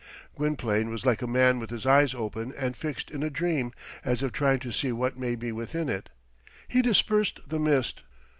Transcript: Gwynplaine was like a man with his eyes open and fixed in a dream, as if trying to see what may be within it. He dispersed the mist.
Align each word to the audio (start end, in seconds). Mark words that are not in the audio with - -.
Gwynplaine 0.35 0.89
was 0.89 1.05
like 1.05 1.21
a 1.21 1.27
man 1.27 1.59
with 1.59 1.69
his 1.69 1.85
eyes 1.85 2.15
open 2.15 2.51
and 2.57 2.75
fixed 2.75 3.11
in 3.11 3.21
a 3.21 3.29
dream, 3.29 3.71
as 4.03 4.23
if 4.23 4.31
trying 4.31 4.57
to 4.61 4.71
see 4.73 4.91
what 4.91 5.15
may 5.15 5.35
be 5.35 5.51
within 5.51 5.89
it. 5.89 6.09
He 6.67 6.81
dispersed 6.81 7.39
the 7.47 7.59
mist. 7.59 8.01